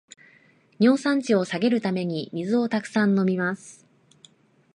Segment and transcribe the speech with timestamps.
[0.79, 3.85] 尿酸値を下げるために水をたくさん飲みます